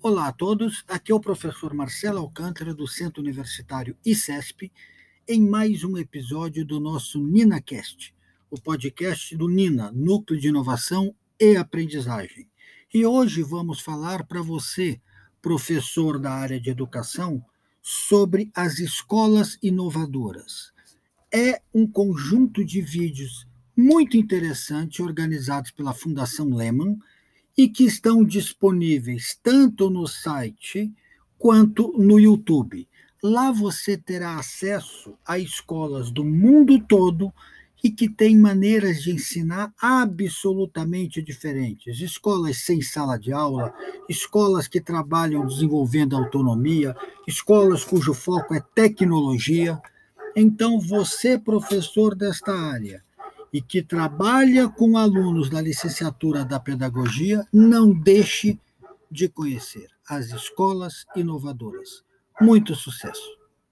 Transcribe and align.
Olá 0.00 0.28
a 0.28 0.32
todos, 0.32 0.84
aqui 0.86 1.10
é 1.10 1.14
o 1.14 1.18
professor 1.18 1.74
Marcelo 1.74 2.20
Alcântara, 2.20 2.72
do 2.72 2.86
Centro 2.86 3.20
Universitário 3.20 3.96
ICESP, 4.06 4.70
em 5.26 5.44
mais 5.44 5.82
um 5.82 5.98
episódio 5.98 6.64
do 6.64 6.78
nosso 6.78 7.20
NinaCast, 7.20 8.14
o 8.48 8.60
podcast 8.60 9.36
do 9.36 9.48
NINA, 9.48 9.90
Núcleo 9.90 10.38
de 10.38 10.48
Inovação 10.48 11.12
e 11.38 11.56
Aprendizagem. 11.56 12.48
E 12.94 13.04
hoje 13.04 13.42
vamos 13.42 13.80
falar 13.80 14.24
para 14.24 14.40
você, 14.40 15.00
professor 15.42 16.20
da 16.20 16.30
área 16.30 16.60
de 16.60 16.70
educação, 16.70 17.44
sobre 17.82 18.52
as 18.54 18.78
escolas 18.78 19.58
inovadoras. 19.60 20.72
É 21.34 21.60
um 21.74 21.88
conjunto 21.88 22.64
de 22.64 22.80
vídeos 22.80 23.48
muito 23.76 24.16
interessante 24.16 25.02
organizados 25.02 25.72
pela 25.72 25.92
Fundação 25.92 26.54
Lehman 26.54 26.96
e 27.58 27.68
que 27.68 27.82
estão 27.82 28.22
disponíveis 28.22 29.36
tanto 29.42 29.90
no 29.90 30.06
site 30.06 30.92
quanto 31.36 31.92
no 31.98 32.16
YouTube. 32.20 32.88
Lá 33.20 33.50
você 33.50 33.98
terá 33.98 34.36
acesso 34.36 35.18
a 35.26 35.40
escolas 35.40 36.12
do 36.12 36.24
mundo 36.24 36.78
todo 36.78 37.32
e 37.82 37.90
que 37.90 38.08
têm 38.08 38.38
maneiras 38.38 39.02
de 39.02 39.10
ensinar 39.10 39.72
absolutamente 39.80 41.20
diferentes. 41.20 42.00
Escolas 42.00 42.58
sem 42.58 42.80
sala 42.80 43.18
de 43.18 43.32
aula, 43.32 43.74
escolas 44.08 44.68
que 44.68 44.80
trabalham 44.80 45.44
desenvolvendo 45.44 46.16
autonomia, 46.16 46.94
escolas 47.26 47.82
cujo 47.82 48.14
foco 48.14 48.54
é 48.54 48.60
tecnologia. 48.72 49.80
Então, 50.36 50.78
você, 50.78 51.36
professor 51.36 52.14
desta 52.14 52.52
área, 52.52 53.02
e 53.52 53.60
que 53.60 53.82
trabalha 53.82 54.68
com 54.68 54.96
alunos 54.96 55.48
da 55.48 55.60
licenciatura 55.60 56.44
da 56.44 56.60
pedagogia, 56.60 57.46
não 57.52 57.92
deixe 57.92 58.58
de 59.10 59.28
conhecer 59.28 59.88
as 60.08 60.26
escolas 60.26 61.04
inovadoras. 61.16 62.02
Muito 62.40 62.74
sucesso! 62.74 63.37